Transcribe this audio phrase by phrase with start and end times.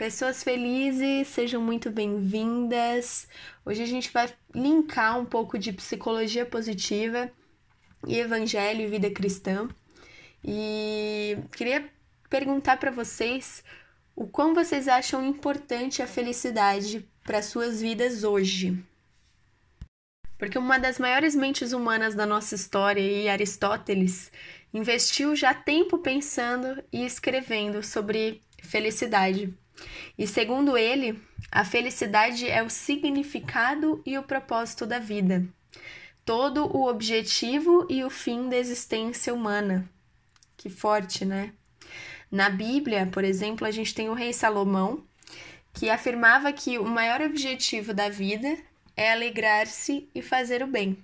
[0.00, 3.28] Pessoas felizes, sejam muito bem-vindas.
[3.66, 7.30] Hoje a gente vai linkar um pouco de psicologia positiva
[8.06, 9.68] e evangelho e vida cristã.
[10.42, 11.86] E queria
[12.30, 13.62] perguntar para vocês
[14.16, 18.82] o quão vocês acham importante a felicidade para suas vidas hoje.
[20.38, 24.32] Porque uma das maiores mentes humanas da nossa história, e Aristóteles,
[24.72, 29.54] investiu já tempo pensando e escrevendo sobre felicidade.
[30.18, 31.20] E segundo ele,
[31.50, 35.46] a felicidade é o significado e o propósito da vida,
[36.24, 39.88] todo o objetivo e o fim da existência humana.
[40.56, 41.52] Que forte, né?
[42.30, 45.02] Na Bíblia, por exemplo, a gente tem o rei Salomão,
[45.72, 48.56] que afirmava que o maior objetivo da vida
[48.96, 51.02] é alegrar-se e fazer o bem.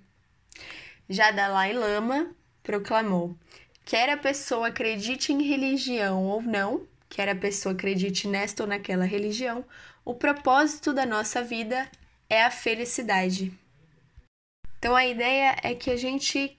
[1.09, 2.31] Já Dalai Lama
[2.63, 3.37] proclamou:
[3.85, 9.07] quer a pessoa acredite em religião ou não, quer a pessoa acredite nesta ou naquela
[9.07, 9.65] religião,
[10.05, 11.91] o propósito da nossa vida
[12.29, 13.51] é a felicidade.
[14.79, 16.59] Então a ideia é que a gente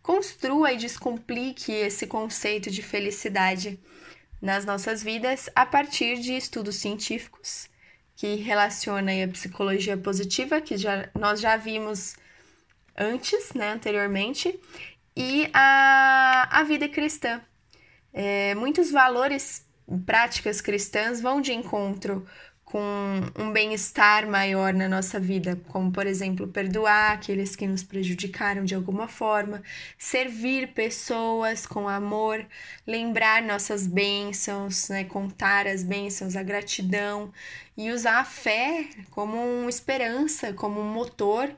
[0.00, 3.76] construa e descomplique esse conceito de felicidade
[4.40, 7.68] nas nossas vidas a partir de estudos científicos
[8.14, 12.14] que relaciona a psicologia positiva, que já, nós já vimos
[12.96, 14.60] antes, né, anteriormente,
[15.16, 17.42] e a, a vida cristã,
[18.18, 19.66] é, muitos valores,
[20.06, 22.26] práticas cristãs vão de encontro
[22.64, 22.80] com
[23.38, 28.74] um bem-estar maior na nossa vida, como por exemplo, perdoar aqueles que nos prejudicaram de
[28.74, 29.62] alguma forma,
[29.98, 32.44] servir pessoas com amor,
[32.86, 37.30] lembrar nossas bênçãos, né, contar as bênçãos, a gratidão
[37.76, 41.54] e usar a fé como uma esperança, como um motor,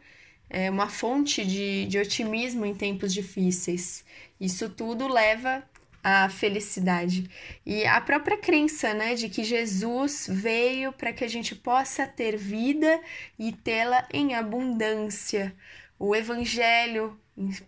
[0.51, 4.05] é, uma fonte de, de otimismo em tempos difíceis.
[4.41, 5.63] Isso tudo leva
[6.03, 7.29] a felicidade.
[7.65, 12.37] E a própria crença, né, de que Jesus veio para que a gente possa ter
[12.37, 13.01] vida
[13.39, 15.55] e tê-la em abundância.
[15.99, 17.19] O evangelho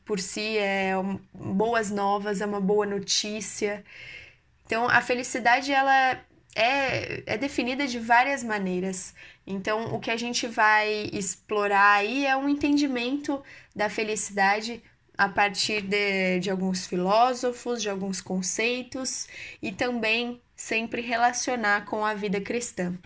[0.04, 0.92] por si é
[1.34, 3.84] boas novas, é uma boa notícia.
[4.66, 6.20] Então, a felicidade ela
[6.54, 9.14] é, é definida de várias maneiras.
[9.46, 13.42] Então, o que a gente vai explorar aí é um entendimento
[13.74, 14.82] da felicidade
[15.20, 19.28] a partir de, de alguns filósofos, de alguns conceitos
[19.60, 22.98] e também sempre relacionar com a vida cristã.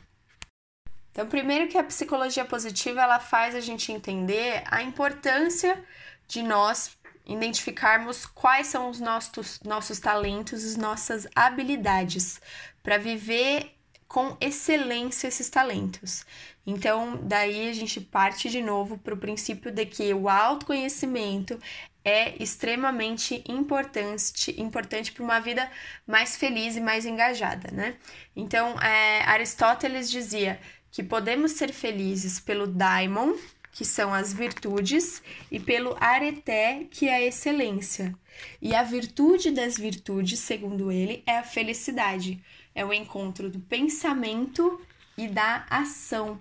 [1.11, 5.85] Então, primeiro que a psicologia positiva ela faz a gente entender a importância
[6.29, 12.41] de nós identificarmos quais são os nossos, nossos talentos, as nossas habilidades
[12.81, 13.75] para viver
[14.07, 16.25] com excelência esses talentos.
[16.65, 21.59] Então, daí a gente parte de novo para o princípio de que o autoconhecimento
[22.05, 25.71] é extremamente importante, importante para uma vida
[26.07, 27.97] mais feliz e mais engajada, né?
[28.37, 30.61] Então, é, Aristóteles dizia
[30.91, 33.35] que podemos ser felizes pelo daimon,
[33.73, 38.15] que são as virtudes, e pelo areté, que é a excelência.
[38.61, 42.41] E a virtude das virtudes, segundo ele, é a felicidade,
[42.75, 44.81] é o encontro do pensamento
[45.17, 46.41] e da ação.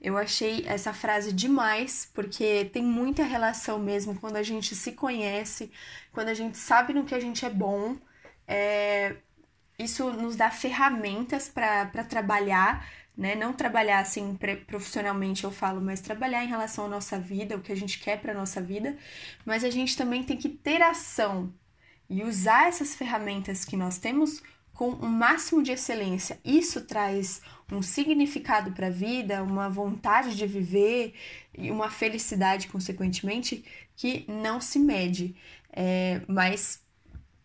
[0.00, 5.72] Eu achei essa frase demais, porque tem muita relação mesmo quando a gente se conhece,
[6.12, 7.96] quando a gente sabe no que a gente é bom.
[8.46, 9.16] É,
[9.78, 13.34] isso nos dá ferramentas para trabalhar, né?
[13.34, 14.36] Não trabalhar assim
[14.66, 18.20] profissionalmente, eu falo, mas trabalhar em relação à nossa vida, o que a gente quer
[18.20, 18.96] para nossa vida.
[19.44, 21.52] Mas a gente também tem que ter ação
[22.08, 24.42] e usar essas ferramentas que nós temos
[24.78, 26.38] com o um máximo de excelência.
[26.44, 31.14] Isso traz um significado para a vida, uma vontade de viver
[31.52, 33.64] e uma felicidade, consequentemente,
[33.96, 35.34] que não se mede.
[35.72, 36.80] É, mas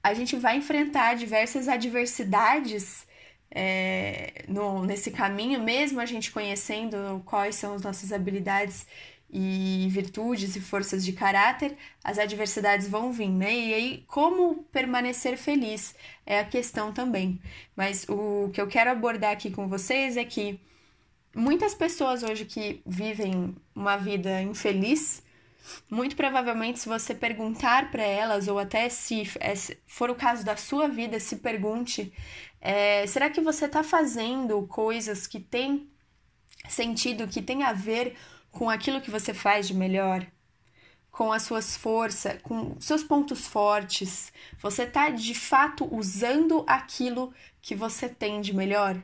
[0.03, 3.07] a gente vai enfrentar diversas adversidades
[3.49, 8.85] é, no, nesse caminho, mesmo a gente conhecendo quais são as nossas habilidades
[9.35, 13.51] e virtudes e forças de caráter, as adversidades vão vir, né?
[13.51, 17.41] E aí, como permanecer feliz é a questão também.
[17.75, 20.59] Mas o que eu quero abordar aqui com vocês é que
[21.35, 25.23] muitas pessoas hoje que vivem uma vida infeliz,
[25.89, 29.23] muito provavelmente, se você perguntar para elas, ou até se
[29.87, 32.13] for o caso da sua vida, se pergunte:
[32.61, 35.89] é, será que você está fazendo coisas que têm
[36.69, 38.15] sentido, que têm a ver
[38.53, 40.25] com aquilo que você faz de melhor,
[41.11, 44.31] com as suas forças, com seus pontos fortes.
[44.61, 49.01] Você está de fato usando aquilo que você tem de melhor?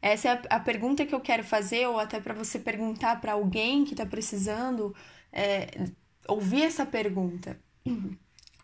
[0.00, 3.84] Essa é a, pergunta que eu quero fazer, ou até para você perguntar para alguém
[3.84, 4.94] que está precisando
[5.32, 5.88] é,
[6.28, 7.58] ouvir essa pergunta.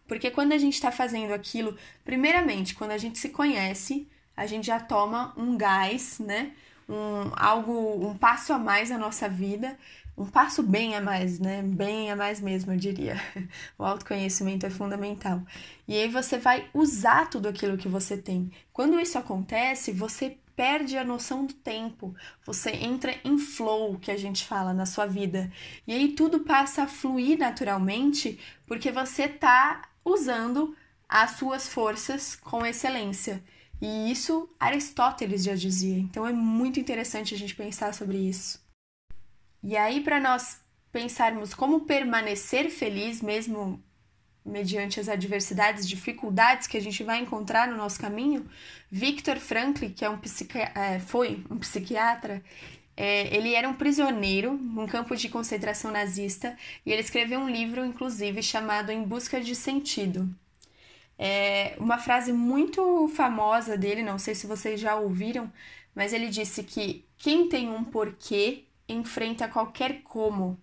[0.07, 4.67] Porque quando a gente está fazendo aquilo, primeiramente, quando a gente se conhece, a gente
[4.67, 6.55] já toma um gás, né?
[6.89, 9.77] Um, algo, um passo a mais na nossa vida,
[10.17, 11.63] um passo bem a mais, né?
[11.63, 13.17] Bem a mais mesmo, eu diria.
[13.79, 15.43] O autoconhecimento é fundamental.
[15.87, 18.51] E aí você vai usar tudo aquilo que você tem.
[18.73, 22.13] Quando isso acontece, você perde a noção do tempo,
[22.45, 25.53] você entra em flow, que a gente fala na sua vida.
[25.87, 30.77] E aí tudo passa a fluir naturalmente, porque você tá usando
[31.09, 33.41] as suas forças com excelência.
[33.81, 35.99] E isso Aristóteles já dizia.
[35.99, 38.61] Então é muito interessante a gente pensar sobre isso.
[39.63, 40.61] E aí para nós
[40.93, 43.83] pensarmos como permanecer feliz mesmo
[44.45, 48.49] mediante as adversidades, dificuldades que a gente vai encontrar no nosso caminho,
[48.91, 50.59] Viktor Frankl, que é um psiqui...
[50.59, 52.43] É, foi um psiquiatra,
[52.97, 57.85] é, ele era um prisioneiro num campo de concentração nazista e ele escreveu um livro,
[57.85, 60.29] inclusive, chamado Em Busca de Sentido.
[61.19, 65.53] É uma frase muito famosa dele, não sei se vocês já ouviram,
[65.95, 70.59] mas ele disse que quem tem um porquê enfrenta qualquer como.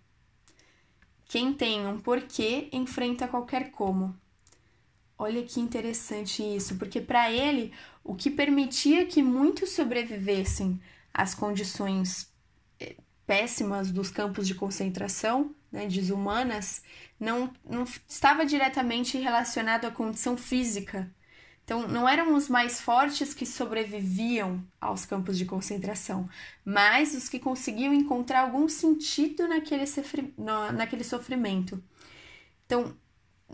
[1.26, 4.16] Quem tem um porquê enfrenta qualquer como.
[5.18, 7.74] Olha que interessante isso, porque para ele
[8.04, 10.80] o que permitia que muitos sobrevivessem
[11.14, 12.34] às condições
[13.26, 16.82] péssimas dos campos de concentração, né, desumanas,
[17.20, 21.12] não, não estava diretamente relacionado à condição física,
[21.66, 26.30] então, não eram os mais fortes que sobreviviam aos campos de concentração,
[26.64, 29.86] mas os que conseguiam encontrar algum sentido naquele,
[30.74, 31.84] naquele sofrimento.
[32.68, 32.96] Então,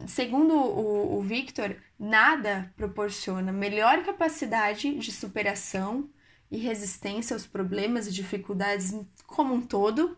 [0.07, 6.09] segundo o, o Victor, nada proporciona melhor capacidade de superação
[6.51, 8.94] e resistência aos problemas e dificuldades
[9.25, 10.18] como um todo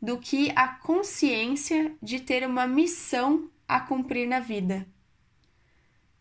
[0.00, 4.86] do que a consciência de ter uma missão a cumprir na vida.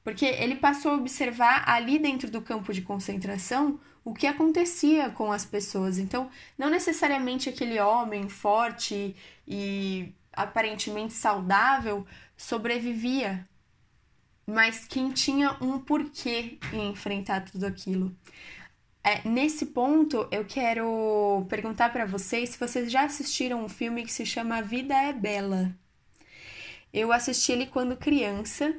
[0.04, 5.31] Porque ele passou a observar ali dentro do campo de concentração o que acontecia com
[5.31, 5.98] as pessoas.
[5.98, 9.15] Então, não necessariamente aquele homem forte
[9.48, 12.06] e aparentemente saudável
[12.36, 13.48] sobrevivia,
[14.45, 18.13] mas quem tinha um porquê em enfrentar tudo aquilo.
[19.03, 24.13] É, nesse ponto, eu quero perguntar para vocês se vocês já assistiram um filme que
[24.13, 25.75] se chama A Vida é Bela.
[26.94, 28.73] Eu assisti ele quando criança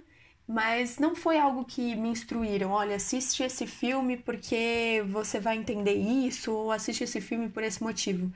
[0.46, 2.70] mas não foi algo que me instruíram.
[2.70, 7.82] Olha, assiste esse filme porque você vai entender isso, ou assiste esse filme por esse
[7.82, 8.32] motivo.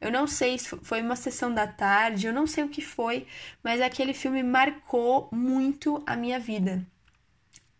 [0.00, 3.26] Eu não sei se foi uma sessão da tarde, eu não sei o que foi,
[3.62, 6.84] mas aquele filme marcou muito a minha vida.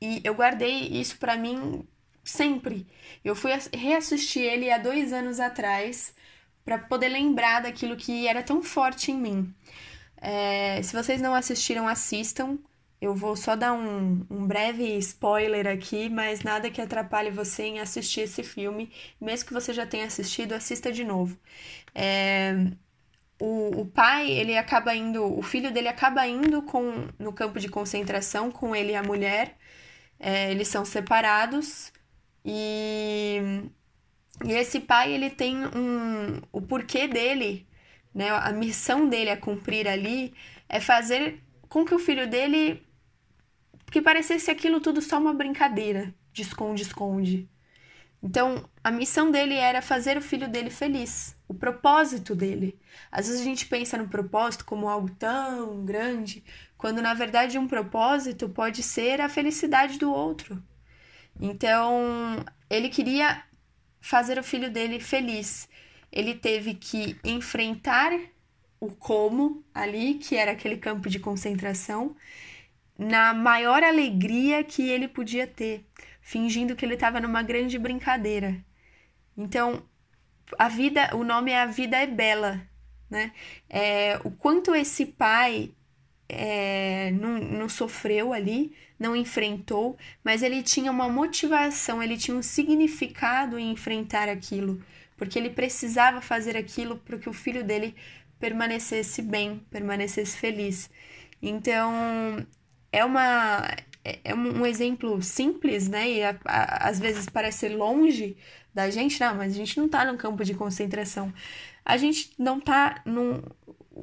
[0.00, 1.86] E eu guardei isso para mim
[2.24, 2.86] sempre.
[3.24, 6.14] Eu fui reassistir ele há dois anos atrás
[6.64, 9.54] para poder lembrar daquilo que era tão forte em mim.
[10.16, 12.58] É, se vocês não assistiram, assistam.
[13.00, 17.80] Eu vou só dar um, um, breve spoiler aqui, mas nada que atrapalhe você em
[17.80, 18.90] assistir esse filme.
[19.20, 21.36] Mesmo que você já tenha assistido, assista de novo.
[21.94, 22.54] É,
[23.38, 27.68] o, o pai, ele acaba indo, o filho dele acaba indo com, no campo de
[27.68, 29.56] concentração com ele e a mulher.
[30.18, 31.92] É, eles são separados
[32.44, 33.40] e,
[34.44, 37.66] e esse pai, ele tem um, o porquê dele,
[38.14, 40.34] né, a missão dele a cumprir ali
[40.68, 42.86] é fazer com que o filho dele
[43.90, 47.48] que parecesse aquilo tudo só uma brincadeira de esconde-esconde.
[48.22, 52.78] Então, a missão dele era fazer o filho dele feliz, o propósito dele.
[53.12, 56.42] Às vezes a gente pensa no propósito como algo tão grande,
[56.78, 60.62] quando na verdade um propósito pode ser a felicidade do outro.
[61.40, 63.42] Então, ele queria
[64.00, 65.68] fazer o filho dele feliz.
[66.12, 68.12] Ele teve que enfrentar
[68.78, 72.14] o como ali, que era aquele campo de concentração,
[72.98, 75.84] na maior alegria que ele podia ter,
[76.20, 78.64] fingindo que ele estava numa grande brincadeira.
[79.36, 79.82] Então,
[80.58, 82.60] a vida, o nome é A Vida é Bela,
[83.10, 83.32] né?
[83.68, 85.74] É, o quanto esse pai
[86.28, 92.42] é, não, não sofreu ali, não enfrentou, mas ele tinha uma motivação, ele tinha um
[92.42, 94.82] significado em enfrentar aquilo,
[95.16, 97.94] porque ele precisava fazer aquilo para que o filho dele
[98.38, 100.90] permanecesse bem, permanecesse feliz.
[101.42, 102.46] Então,
[102.92, 103.66] é uma
[104.04, 106.10] é, é um exemplo simples, né?
[106.10, 108.36] E a, a, às vezes parece longe
[108.72, 111.32] da gente, não, mas a gente não tá num campo de concentração.
[111.84, 113.42] A gente não tá num.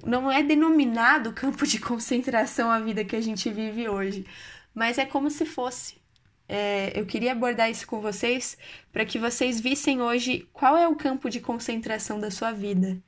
[0.06, 4.26] Não é denominado campo de concentração a vida que a gente vive hoje,
[4.74, 6.02] mas é como se fosse.
[6.48, 8.58] É, eu queria abordar isso com vocês
[8.92, 13.02] para que vocês vissem hoje qual é o campo de concentração da sua vida.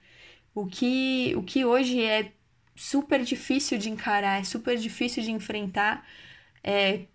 [0.55, 2.31] O que, o que hoje é
[2.75, 6.05] super difícil de encarar, é super difícil de enfrentar.
[6.63, 7.07] É,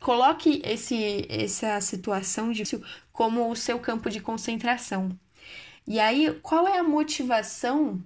[0.00, 2.62] coloque esse, essa situação de
[3.12, 5.18] como o seu campo de concentração.
[5.86, 8.02] E aí, qual é a motivação,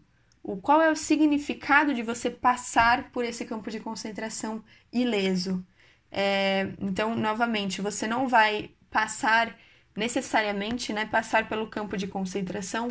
[0.53, 5.65] o qual é o significado de você passar por esse campo de concentração ileso?
[6.11, 9.57] É, então, novamente, você não vai passar
[9.97, 12.91] necessariamente, né, passar pelo campo de concentração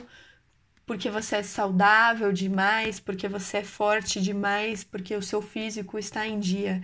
[0.85, 6.25] porque você é saudável demais, porque você é forte demais, porque o seu físico está
[6.27, 6.81] em dia,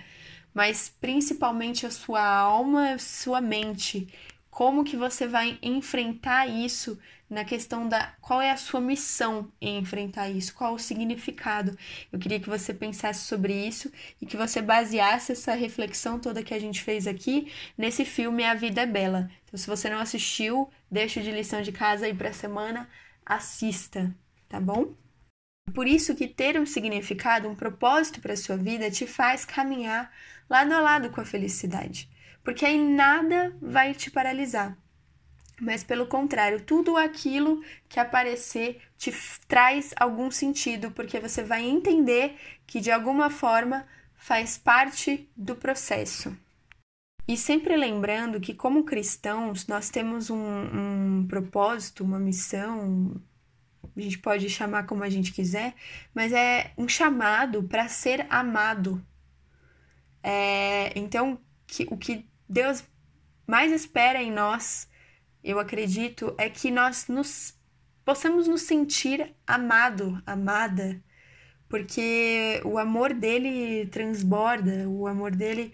[0.53, 4.08] mas principalmente a sua alma, a sua mente.
[4.50, 9.79] Como que você vai enfrentar isso na questão da qual é a sua missão em
[9.79, 11.77] enfrentar isso, qual o significado.
[12.12, 13.91] Eu queria que você pensasse sobre isso
[14.22, 18.53] e que você baseasse essa reflexão toda que a gente fez aqui nesse filme A
[18.53, 19.29] Vida é Bela.
[19.44, 22.88] Então, se você não assistiu, deixa de lição de casa aí para a semana,
[23.25, 24.15] assista,
[24.48, 24.94] tá bom?
[25.74, 30.12] Por isso que ter um significado, um propósito para sua vida te faz caminhar
[30.48, 32.08] lado a lado com a felicidade,
[32.44, 34.77] porque aí nada vai te paralisar.
[35.59, 39.13] Mas pelo contrário, tudo aquilo que aparecer te
[39.47, 42.35] traz algum sentido, porque você vai entender
[42.67, 43.85] que de alguma forma
[44.15, 46.35] faz parte do processo.
[47.27, 53.19] E sempre lembrando que, como cristãos, nós temos um, um propósito, uma missão,
[53.95, 55.74] a gente pode chamar como a gente quiser,
[56.13, 59.03] mas é um chamado para ser amado.
[60.21, 62.83] É, então, que, o que Deus
[63.47, 64.88] mais espera em nós,
[65.45, 67.53] eu acredito, é que nós nos
[68.03, 71.01] possamos nos sentir amado, amada,
[71.67, 75.73] porque o amor dele transborda, o amor dele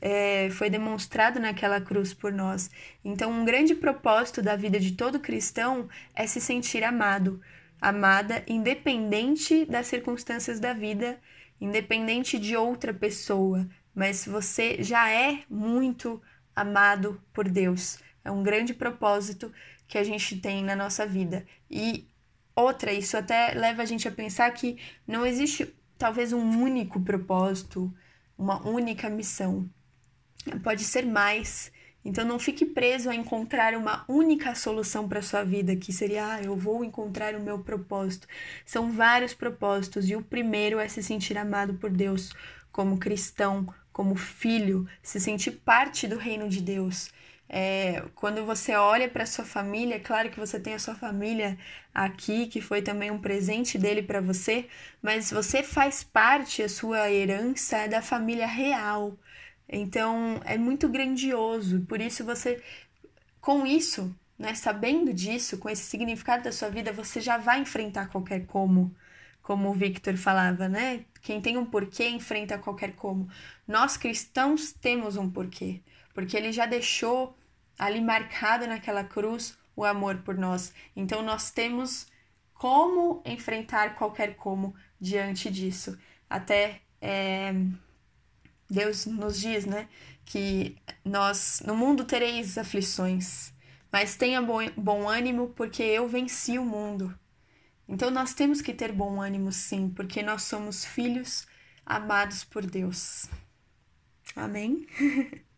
[0.00, 2.70] é, foi demonstrado naquela cruz por nós.
[3.04, 7.40] Então, um grande propósito da vida de todo cristão é se sentir amado,
[7.80, 11.20] amada, independente das circunstâncias da vida,
[11.60, 16.22] independente de outra pessoa, mas você já é muito
[16.54, 18.03] amado por Deus.
[18.24, 19.52] É um grande propósito
[19.86, 21.44] que a gente tem na nossa vida.
[21.70, 22.08] E
[22.56, 27.92] Outra, isso até leva a gente a pensar que não existe talvez um único propósito,
[28.38, 29.68] uma única missão.
[30.62, 31.72] Pode ser mais.
[32.04, 36.42] Então não fique preso a encontrar uma única solução para sua vida, que seria, ah,
[36.42, 38.28] eu vou encontrar o meu propósito.
[38.64, 42.32] São vários propósitos e o primeiro é se sentir amado por Deus
[42.70, 47.10] como cristão, como filho, se sentir parte do reino de Deus.
[47.56, 51.56] É, quando você olha para sua família, é claro que você tem a sua família
[51.94, 54.68] aqui, que foi também um presente dele para você,
[55.00, 59.16] mas você faz parte, a sua herança é da família real.
[59.68, 61.82] Então é muito grandioso.
[61.82, 62.60] Por isso você,
[63.40, 68.08] com isso, né, sabendo disso, com esse significado da sua vida, você já vai enfrentar
[68.08, 68.92] qualquer como,
[69.42, 71.04] como o Victor falava, né?
[71.22, 73.28] Quem tem um porquê enfrenta qualquer como.
[73.66, 75.80] Nós cristãos temos um porquê
[76.14, 77.36] porque ele já deixou
[77.78, 80.72] ali marcado naquela cruz o amor por nós.
[80.94, 82.06] Então nós temos
[82.54, 85.98] como enfrentar qualquer como diante disso.
[86.28, 87.52] Até é,
[88.70, 89.88] Deus nos diz, né,
[90.24, 93.52] que nós no mundo tereis aflições,
[93.92, 97.16] mas tenha bom, bom ânimo porque eu venci o mundo.
[97.86, 101.46] Então nós temos que ter bom ânimo sim, porque nós somos filhos
[101.84, 103.28] amados por Deus.
[104.34, 104.86] Amém?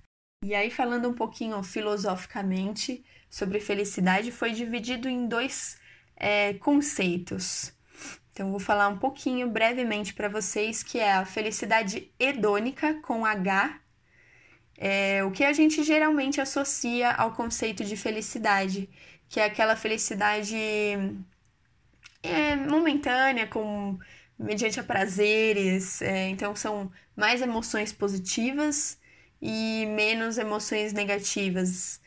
[0.47, 5.77] E aí, falando um pouquinho filosoficamente sobre felicidade, foi dividido em dois
[6.17, 7.75] é, conceitos.
[8.31, 13.81] Então, vou falar um pouquinho brevemente para vocês que é a felicidade hedônica com H,
[14.79, 18.89] é, o que a gente geralmente associa ao conceito de felicidade,
[19.29, 20.57] que é aquela felicidade
[22.23, 23.99] é, momentânea, com
[24.39, 28.97] mediante a prazeres, é, então são mais emoções positivas
[29.41, 32.01] e menos emoções negativas.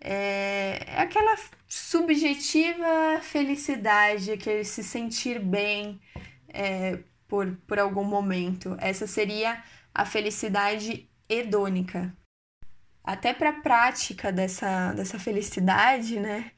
[0.00, 1.36] É, é aquela
[1.66, 6.00] subjetiva felicidade, aquele se sentir bem
[6.48, 8.76] é, por, por algum momento.
[8.80, 9.62] Essa seria
[9.94, 12.14] a felicidade hedônica.
[13.02, 16.50] Até para a prática dessa, dessa felicidade, né?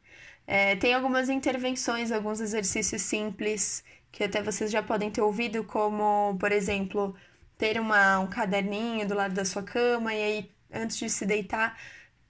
[0.46, 6.36] É, tem algumas intervenções, alguns exercícios simples que até vocês já podem ter ouvido, como,
[6.38, 7.14] por exemplo,
[7.58, 11.78] ter uma, um caderninho do lado da sua cama e aí, antes de se deitar,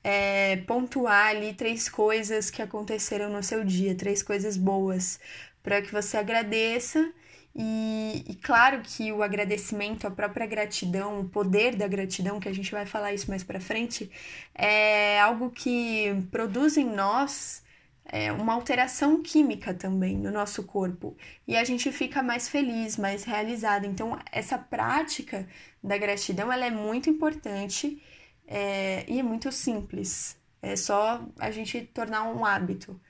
[0.05, 5.19] é, pontuar ali três coisas que aconteceram no seu dia, três coisas boas,
[5.63, 7.13] para que você agradeça.
[7.59, 12.55] E, e, claro que o agradecimento, a própria gratidão, o poder da gratidão, que a
[12.55, 14.11] gente vai falar isso mais para frente,
[14.55, 17.65] é algo que produz em nós
[18.09, 23.25] é, uma alteração química também no nosso corpo e a gente fica mais feliz, mais
[23.25, 23.87] realizado.
[23.87, 25.49] Então, essa prática
[25.83, 28.03] da gratidão ela é muito importante
[28.47, 30.39] é, e é muito simples.
[30.63, 33.01] É só a gente tornar um hábito.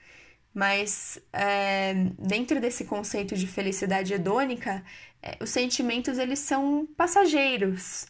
[0.55, 4.83] Mas é, dentro desse conceito de felicidade hedônica,
[5.23, 8.07] é, os sentimentos eles são passageiros.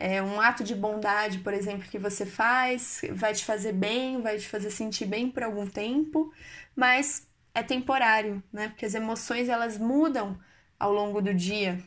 [0.00, 4.38] É um ato de bondade, por exemplo, que você faz, vai te fazer bem, vai
[4.38, 6.32] te fazer sentir bem por algum tempo,
[6.76, 8.68] mas é temporário, né?
[8.68, 10.38] Porque as emoções elas mudam
[10.78, 11.82] ao longo do dia.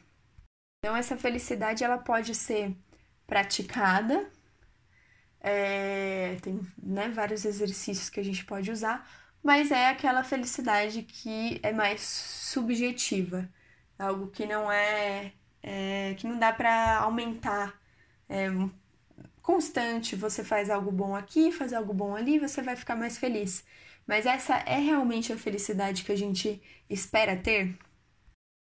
[0.80, 2.76] Então essa felicidade ela pode ser
[3.26, 4.30] praticada,
[5.40, 9.10] é, tem né, vários exercícios que a gente pode usar,
[9.44, 13.50] mas é aquela felicidade que é mais subjetiva,
[13.98, 17.81] algo que não é, é que não dá para aumentar.
[18.34, 18.48] É
[19.42, 23.66] constante, você faz algo bom aqui, faz algo bom ali, você vai ficar mais feliz.
[24.08, 27.78] Mas essa é realmente a felicidade que a gente espera ter?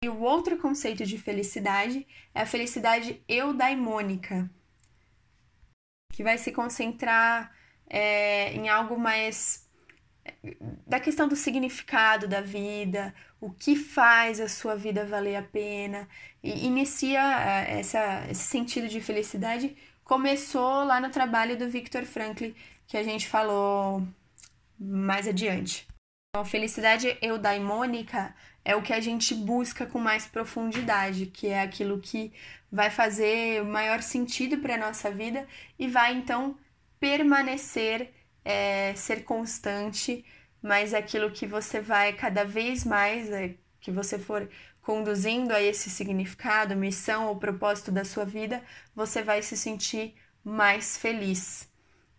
[0.04, 2.04] E o outro conceito de felicidade
[2.34, 4.50] é a felicidade eudaimônica,
[6.12, 9.61] que vai se concentrar é, em algo mais
[10.86, 16.08] da questão do significado da vida, o que faz a sua vida valer a pena,
[16.42, 19.76] e inicia eh, essa, esse sentido de felicidade.
[20.04, 22.50] Começou lá no trabalho do Viktor Frankl,
[22.86, 24.06] que a gente falou
[24.78, 25.86] mais adiante.
[26.30, 31.62] Então, a felicidade eudaimônica é o que a gente busca com mais profundidade, que é
[31.62, 32.32] aquilo que
[32.70, 35.46] vai fazer o maior sentido para a nossa vida
[35.78, 36.56] e vai então
[36.98, 38.12] permanecer
[38.44, 40.24] é, ser constante,
[40.62, 44.48] mas é aquilo que você vai cada vez mais, é, que você for
[44.80, 48.62] conduzindo a esse significado, missão ou propósito da sua vida,
[48.94, 51.68] você vai se sentir mais feliz.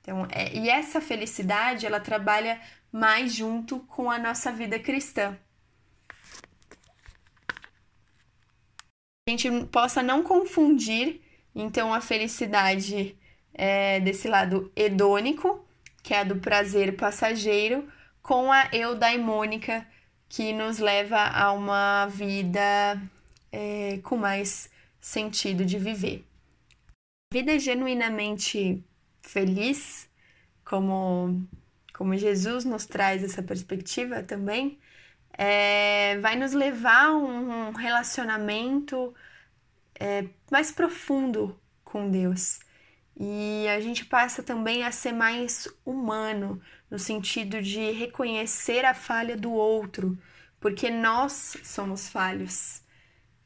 [0.01, 2.59] Então, é, e essa felicidade, ela trabalha
[2.91, 5.37] mais junto com a nossa vida cristã.
[9.27, 11.21] A gente possa não confundir,
[11.55, 13.17] então, a felicidade
[13.53, 15.65] é, desse lado hedônico,
[16.03, 17.87] que é a do prazer passageiro,
[18.21, 19.87] com a eudaimônica,
[20.27, 23.01] que nos leva a uma vida
[23.51, 26.25] é, com mais sentido de viver.
[27.31, 28.83] Vida genuinamente
[29.21, 30.09] feliz,
[30.65, 31.47] como,
[31.93, 34.79] como Jesus nos traz essa perspectiva também,
[35.37, 39.13] é, vai nos levar a um relacionamento
[39.99, 42.59] é, mais profundo com Deus.
[43.19, 49.37] E a gente passa também a ser mais humano, no sentido de reconhecer a falha
[49.37, 50.17] do outro,
[50.59, 52.81] porque nós somos falhos.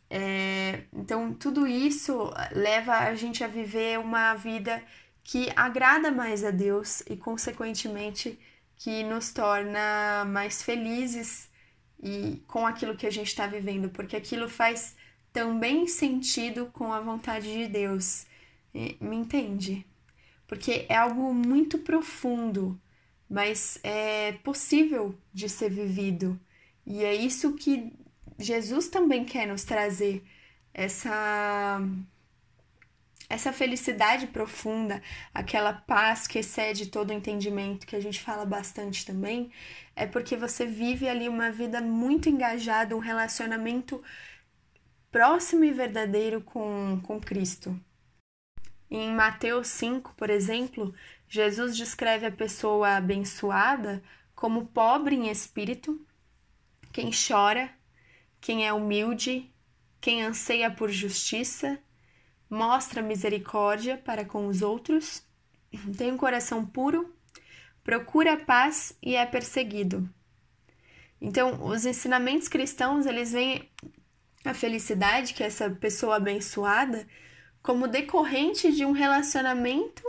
[0.09, 4.81] É, então, tudo isso leva a gente a viver uma vida
[5.23, 8.39] que agrada mais a Deus e, consequentemente,
[8.77, 11.49] que nos torna mais felizes
[12.01, 14.95] e com aquilo que a gente está vivendo, porque aquilo faz
[15.33, 18.25] também sentido com a vontade de Deus.
[19.01, 19.85] Me entende?
[20.47, 22.79] Porque é algo muito profundo,
[23.29, 26.39] mas é possível de ser vivido.
[26.85, 27.91] E é isso que
[28.39, 30.23] Jesus também quer nos trazer
[30.73, 31.81] essa
[33.29, 35.01] essa felicidade profunda,
[35.33, 39.51] aquela paz que excede todo o entendimento, que a gente fala bastante também,
[39.95, 44.01] é porque você vive ali uma vida muito engajada, um relacionamento
[45.11, 47.77] próximo e verdadeiro com, com Cristo.
[48.89, 50.93] Em Mateus 5, por exemplo,
[51.27, 54.01] Jesus descreve a pessoa abençoada
[54.33, 55.99] como pobre em espírito,
[56.93, 57.69] quem chora,
[58.39, 59.51] quem é humilde,
[59.99, 61.77] quem anseia por justiça,
[62.49, 65.21] mostra misericórdia para com os outros,
[65.97, 67.13] tem um coração puro,
[67.83, 70.09] procura a paz e é perseguido.
[71.19, 73.69] Então, os ensinamentos cristãos, eles veem
[74.45, 77.05] a felicidade que essa pessoa abençoada
[77.61, 80.03] como decorrente de um relacionamento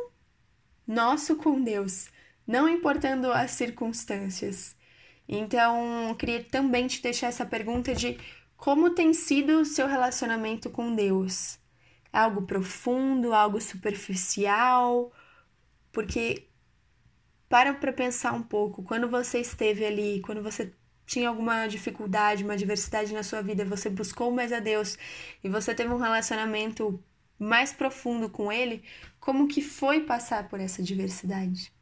[0.86, 2.08] nosso com Deus,
[2.46, 4.76] não importando as circunstâncias.
[5.28, 8.18] Então, queria também te deixar essa pergunta de
[8.56, 11.58] como tem sido o seu relacionamento com Deus?
[12.12, 15.12] Algo profundo, algo superficial?
[15.92, 16.48] Porque
[17.48, 20.72] para para pensar um pouco, quando você esteve ali, quando você
[21.06, 24.98] tinha alguma dificuldade, uma adversidade na sua vida, você buscou mais a Deus
[25.42, 27.02] e você teve um relacionamento
[27.38, 28.82] mais profundo com ele,
[29.20, 31.72] como que foi passar por essa diversidade.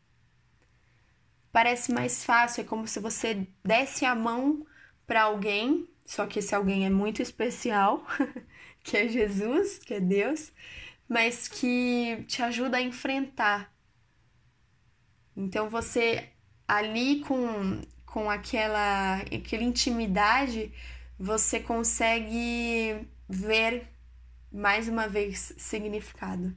[1.50, 4.66] Parece mais fácil, é como se você desse a mão
[5.06, 8.06] para alguém, só que esse alguém é muito especial,
[8.84, 10.52] que é Jesus, que é Deus,
[11.08, 13.72] mas que te ajuda a enfrentar.
[15.36, 16.30] Então você
[16.66, 20.72] ali com, com aquela, aquela intimidade,
[21.18, 23.88] você consegue ver
[24.56, 26.56] mais uma vez significado.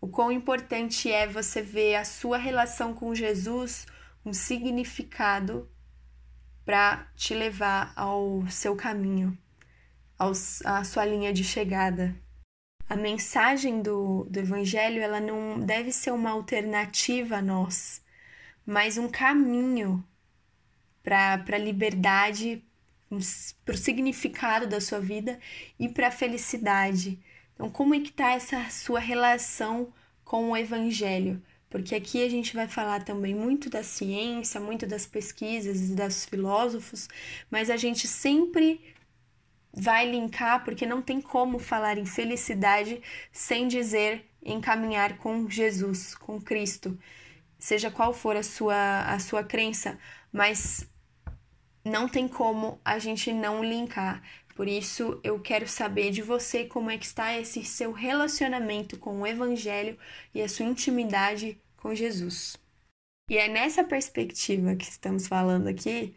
[0.00, 3.86] o quão importante é você ver a sua relação com Jesus
[4.24, 5.70] um significado
[6.64, 9.38] para te levar ao seu caminho,
[10.64, 12.14] à sua linha de chegada.
[12.88, 18.04] A mensagem do, do Evangelho ela não deve ser uma alternativa a nós,
[18.66, 20.04] mas um caminho
[21.04, 22.67] para a liberdade,
[23.64, 25.38] para o significado da sua vida
[25.78, 27.18] e para a felicidade.
[27.54, 29.92] Então, como é que está essa sua relação
[30.24, 31.42] com o Evangelho?
[31.70, 36.24] Porque aqui a gente vai falar também muito da ciência, muito das pesquisas e dos
[36.24, 37.08] filósofos,
[37.50, 38.80] mas a gente sempre
[39.72, 46.14] vai linkar, porque não tem como falar em felicidade sem dizer em caminhar com Jesus,
[46.14, 46.98] com Cristo,
[47.58, 49.98] seja qual for a sua, a sua crença,
[50.32, 50.88] mas
[51.88, 54.22] não tem como a gente não linkar.
[54.54, 59.20] Por isso, eu quero saber de você como é que está esse seu relacionamento com
[59.20, 59.98] o Evangelho
[60.34, 62.56] e a sua intimidade com Jesus.
[63.30, 66.14] E é nessa perspectiva que estamos falando aqui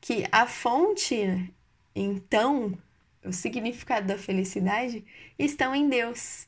[0.00, 1.52] que a fonte,
[1.94, 2.76] então,
[3.24, 5.04] o significado da felicidade
[5.38, 6.46] estão em Deus.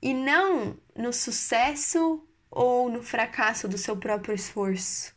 [0.00, 5.15] E não no sucesso ou no fracasso do seu próprio esforço.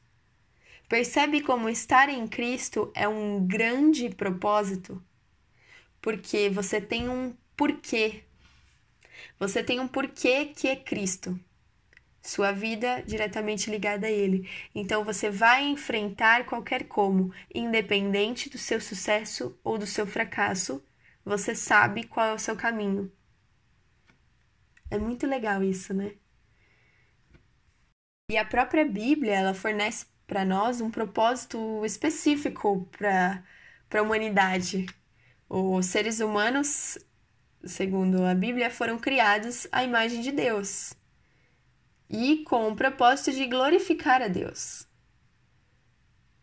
[0.90, 5.00] Percebe como estar em Cristo é um grande propósito?
[6.02, 8.24] Porque você tem um porquê.
[9.38, 11.40] Você tem um porquê que é Cristo.
[12.24, 14.50] Sua vida diretamente ligada a Ele.
[14.74, 20.84] Então você vai enfrentar qualquer como, independente do seu sucesso ou do seu fracasso,
[21.24, 23.12] você sabe qual é o seu caminho.
[24.90, 26.16] É muito legal isso, né?
[28.32, 33.44] E a própria Bíblia, ela fornece para nós um propósito específico para
[33.90, 34.86] a humanidade.
[35.50, 37.00] Os seres humanos,
[37.64, 40.94] segundo a Bíblia, foram criados à imagem de Deus
[42.08, 44.88] e com o propósito de glorificar a Deus.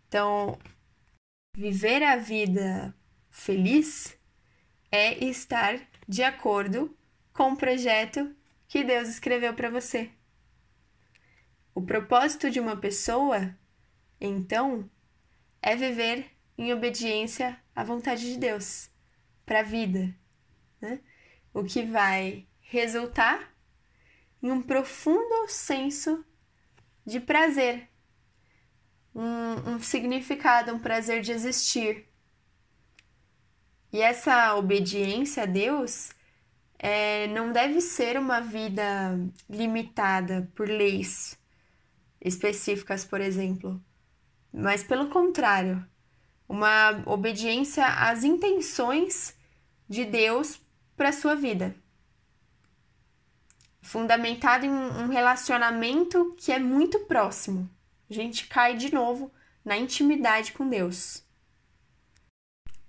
[0.08, 0.58] Então,
[1.56, 2.92] viver a vida
[3.30, 4.18] feliz
[4.90, 6.96] é estar de acordo
[7.32, 8.34] com o projeto
[8.66, 10.10] que Deus escreveu para você.
[11.72, 13.56] O propósito de uma pessoa
[14.20, 14.88] então,
[15.60, 18.90] é viver em obediência à vontade de Deus
[19.44, 20.14] para a vida,
[20.80, 21.00] né?
[21.52, 23.54] o que vai resultar
[24.42, 26.24] em um profundo senso
[27.04, 27.88] de prazer,
[29.14, 32.08] um, um significado, um prazer de existir.
[33.92, 36.10] E essa obediência a Deus
[36.78, 41.38] é, não deve ser uma vida limitada por leis
[42.20, 43.80] específicas, por exemplo
[44.56, 45.84] mas pelo contrário,
[46.48, 49.36] uma obediência às intenções
[49.86, 50.58] de Deus
[50.96, 51.76] para sua vida.
[53.82, 57.68] Fundamentado em um relacionamento que é muito próximo.
[58.08, 59.30] A gente cai de novo
[59.62, 61.22] na intimidade com Deus.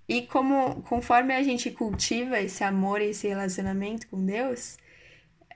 [0.07, 4.77] E como conforme a gente cultiva esse amor e esse relacionamento com Deus,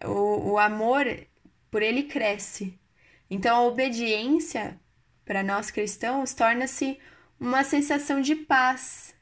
[0.04, 1.06] o, o amor
[1.72, 2.78] por ele cresce.
[3.30, 4.78] Então a obediência
[5.32, 7.00] para nós cristãos, torna-se
[7.40, 9.16] uma sensação de paz.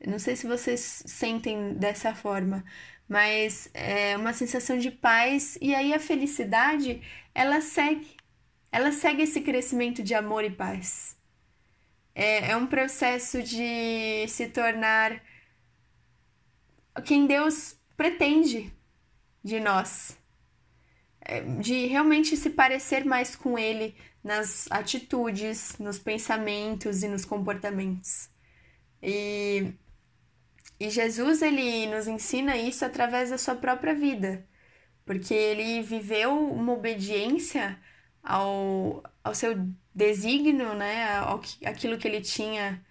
[0.00, 2.64] Eu não sei se vocês sentem dessa forma,
[3.08, 7.00] mas é uma sensação de paz e aí a felicidade,
[7.32, 8.16] ela segue.
[8.72, 11.16] Ela segue esse crescimento de amor e paz.
[12.12, 15.22] É, é um processo de se tornar
[17.04, 18.72] quem Deus pretende
[19.44, 20.18] de nós.
[21.30, 28.30] É, de realmente se parecer mais com Ele, nas atitudes, nos pensamentos e nos comportamentos.
[29.02, 29.72] E,
[30.80, 34.46] e Jesus ele nos ensina isso através da sua própria vida,
[35.04, 37.78] porque ele viveu uma obediência
[38.22, 39.54] ao, ao seu
[39.94, 42.84] desígnio, né, ao, aquilo que ele tinha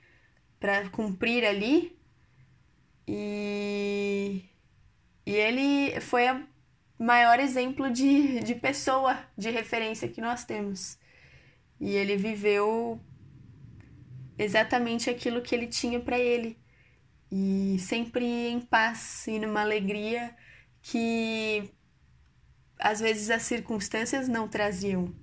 [0.60, 1.98] para cumprir ali.
[3.08, 4.44] E,
[5.26, 6.46] e ele foi o
[7.00, 10.98] maior exemplo de, de pessoa, de referência que nós temos.
[11.80, 13.00] E ele viveu
[14.38, 16.58] exatamente aquilo que ele tinha para ele.
[17.32, 20.36] E sempre em paz e numa alegria
[20.82, 21.70] que
[22.80, 25.14] às vezes as circunstâncias não traziam,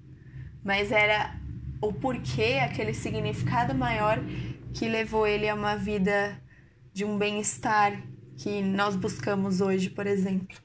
[0.62, 1.40] mas era
[1.80, 4.18] o porquê, aquele significado maior
[4.74, 6.40] que levou ele a uma vida
[6.92, 8.02] de um bem-estar
[8.36, 10.63] que nós buscamos hoje, por exemplo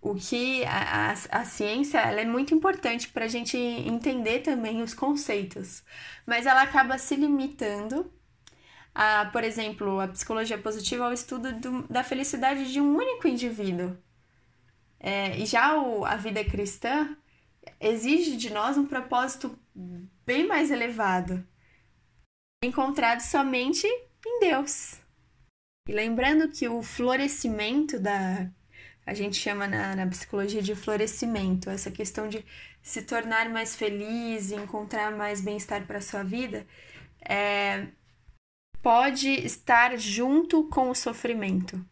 [0.00, 4.82] o que a, a, a ciência ela é muito importante para a gente entender também
[4.82, 5.82] os conceitos,
[6.26, 8.10] mas ela acaba se limitando
[8.94, 13.96] a, por exemplo, a psicologia positiva ao estudo do, da felicidade de um único indivíduo.
[14.98, 17.16] É, e já o, a vida cristã
[17.80, 19.58] exige de nós um propósito
[20.26, 21.46] bem mais elevado,
[22.62, 23.86] encontrado somente
[24.26, 24.98] em Deus.
[25.88, 28.50] E lembrando que o florescimento da.
[29.06, 32.44] A gente chama na, na psicologia de florescimento, essa questão de
[32.82, 36.66] se tornar mais feliz e encontrar mais bem-estar para a sua vida,
[37.20, 37.88] é,
[38.82, 41.84] pode estar junto com o sofrimento.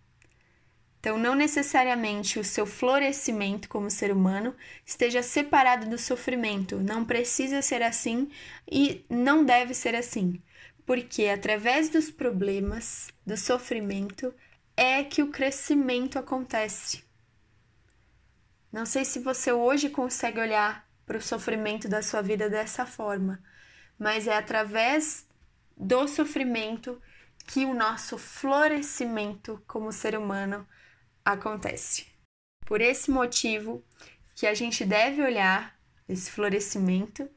[1.01, 6.77] Então, não necessariamente o seu florescimento como ser humano esteja separado do sofrimento.
[6.81, 8.29] Não precisa ser assim
[8.71, 10.43] e não deve ser assim.
[10.85, 14.35] Porque através dos problemas, do sofrimento,
[14.79, 17.03] é que o crescimento acontece.
[18.71, 23.43] Não sei se você hoje consegue olhar para o sofrimento da sua vida dessa forma,
[23.99, 25.27] mas é através
[25.77, 27.03] do sofrimento
[27.45, 30.65] que o nosso florescimento como ser humano
[31.25, 32.07] acontece.
[32.65, 33.85] Por esse motivo
[34.37, 35.77] que a gente deve olhar
[36.09, 37.29] esse florescimento,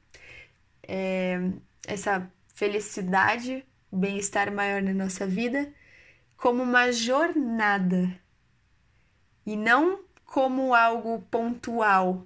[0.83, 1.39] é,
[1.87, 5.73] essa felicidade, bem-estar maior na nossa vida,
[6.41, 8.19] como uma jornada
[9.45, 12.25] e não como algo pontual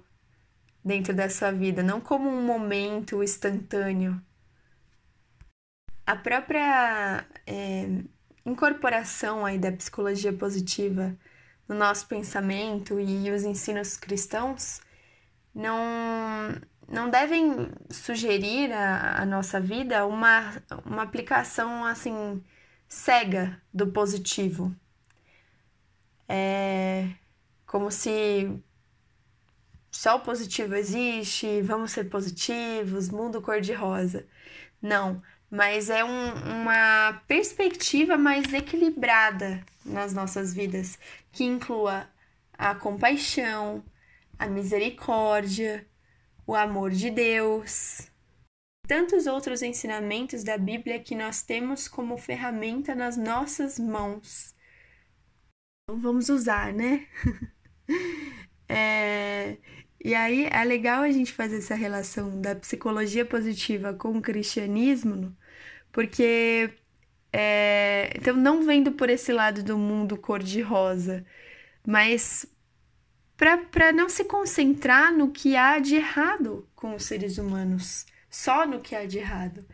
[0.82, 4.18] dentro da sua vida, não como um momento instantâneo.
[6.06, 7.86] A própria é,
[8.46, 11.14] incorporação aí da psicologia positiva
[11.68, 14.80] no nosso pensamento e os ensinos cristãos
[15.54, 15.78] não,
[16.88, 20.54] não devem sugerir à, nossa vida uma,
[20.86, 22.42] uma aplicação assim
[22.88, 24.74] cega do positivo.
[26.28, 27.08] É
[27.66, 28.62] como se
[29.90, 34.26] só o positivo existe, vamos ser positivos, mundo cor-de-rosa.
[34.80, 40.98] Não, mas é um, uma perspectiva mais equilibrada nas nossas vidas,
[41.32, 42.08] que inclua
[42.56, 43.82] a compaixão,
[44.38, 45.86] a misericórdia,
[46.46, 48.08] o amor de Deus.
[48.86, 54.54] Tantos outros ensinamentos da Bíblia que nós temos como ferramenta nas nossas mãos.
[55.84, 57.06] Então vamos usar, né?
[58.68, 59.56] é,
[60.04, 65.36] e aí é legal a gente fazer essa relação da psicologia positiva com o cristianismo,
[65.90, 66.70] porque
[67.32, 71.24] é, então não vendo por esse lado do mundo cor-de-rosa,
[71.86, 72.46] mas
[73.36, 78.80] para não se concentrar no que há de errado com os seres humanos, só no
[78.80, 79.64] que há de errado.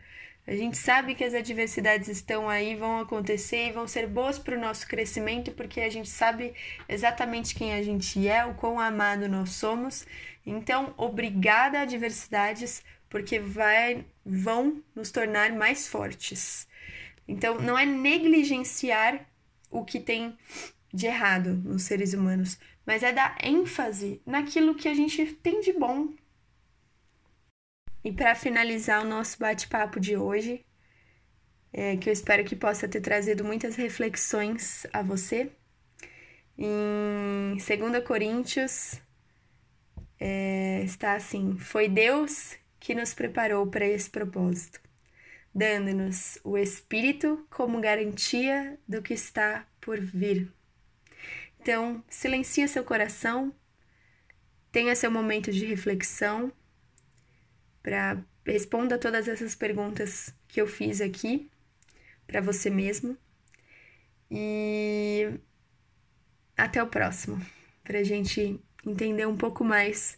[0.47, 4.57] A gente sabe que as adversidades estão aí, vão acontecer e vão ser boas para
[4.57, 6.53] o nosso crescimento, porque a gente sabe
[6.87, 10.05] exatamente quem a gente é, o quão amado nós somos.
[10.45, 16.67] Então, obrigada a adversidades, porque vai, vão nos tornar mais fortes.
[17.27, 19.25] Então, não é negligenciar
[19.69, 20.37] o que tem
[20.93, 25.73] de errado nos seres humanos, mas é dar ênfase naquilo que a gente tem de
[25.73, 26.09] bom,
[28.03, 30.65] e para finalizar o nosso bate-papo de hoje,
[31.71, 35.51] é, que eu espero que possa ter trazido muitas reflexões a você,
[36.57, 39.01] em 2 Coríntios
[40.19, 44.79] é, está assim: Foi Deus que nos preparou para esse propósito,
[45.55, 50.53] dando-nos o Espírito como garantia do que está por vir.
[51.59, 53.55] Então, silencie seu coração,
[54.71, 56.51] tenha seu momento de reflexão
[57.83, 61.51] para responda todas essas perguntas que eu fiz aqui
[62.25, 63.17] para você mesmo.
[64.31, 65.39] E
[66.57, 67.39] até o próximo,
[67.83, 70.17] para a gente entender um pouco mais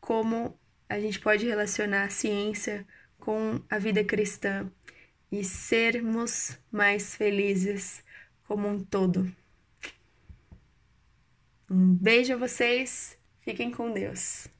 [0.00, 2.86] como a gente pode relacionar a ciência
[3.18, 4.70] com a vida cristã
[5.30, 8.04] e sermos mais felizes
[8.44, 9.30] como um todo.
[11.68, 14.46] Um beijo a vocês, fiquem com Deus.